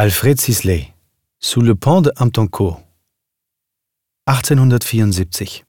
[0.00, 0.94] Alfred Sisley
[1.40, 2.80] Sous le pont de Hamptoncourt
[4.26, 5.64] 1874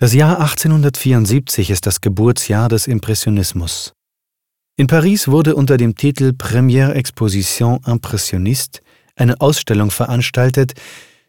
[0.00, 3.92] Das Jahr 1874 ist das Geburtsjahr des Impressionismus.
[4.76, 8.80] In Paris wurde unter dem Titel Première Exposition Impressionniste
[9.14, 10.72] eine Ausstellung veranstaltet,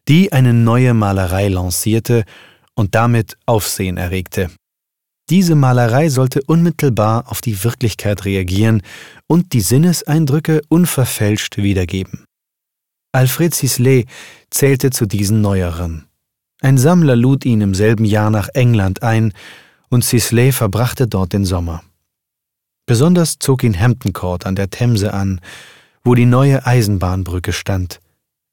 [0.07, 2.23] die eine neue Malerei lancierte
[2.73, 4.49] und damit Aufsehen erregte.
[5.29, 8.81] Diese Malerei sollte unmittelbar auf die Wirklichkeit reagieren
[9.27, 12.25] und die Sinneseindrücke unverfälscht wiedergeben.
[13.11, 14.05] Alfred Sisley
[14.49, 16.07] zählte zu diesen Neueren.
[16.61, 19.33] Ein Sammler lud ihn im selben Jahr nach England ein,
[19.89, 21.83] und Sisley verbrachte dort den Sommer.
[22.85, 25.41] Besonders zog ihn Hampton Court an der Themse an,
[26.03, 27.99] wo die neue Eisenbahnbrücke stand,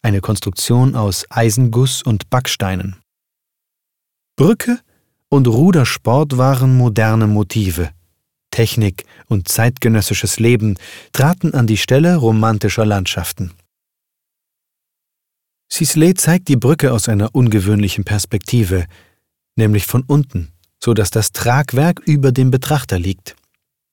[0.02, 2.96] eine Konstruktion aus Eisenguss und Backsteinen.
[4.36, 4.80] Brücke
[5.34, 7.90] und Rudersport waren moderne Motive.
[8.52, 10.76] Technik und zeitgenössisches Leben
[11.10, 13.50] traten an die Stelle romantischer Landschaften.
[15.68, 18.86] Sisley zeigt die Brücke aus einer ungewöhnlichen Perspektive,
[19.56, 23.34] nämlich von unten, so dass das Tragwerk über dem Betrachter liegt.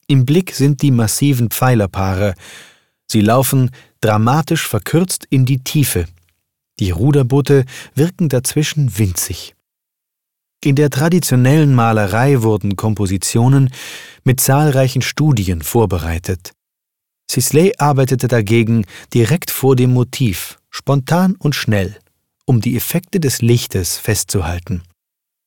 [0.06, 2.36] Im Blick sind die massiven Pfeilerpaare.
[3.08, 6.06] Sie laufen dramatisch verkürzt in die Tiefe.
[6.80, 7.66] Die Ruderboote
[7.96, 9.56] wirken dazwischen winzig.
[10.64, 13.73] In der traditionellen Malerei wurden Kompositionen
[14.23, 16.52] mit zahlreichen Studien vorbereitet.
[17.30, 21.98] Sisley arbeitete dagegen direkt vor dem Motiv, spontan und schnell,
[22.45, 24.84] um die Effekte des Lichtes festzuhalten.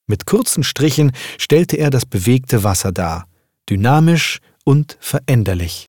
[0.08, 3.28] Mit kurzen Strichen stellte er das bewegte Wasser dar,
[3.70, 5.86] dynamisch und veränderlich.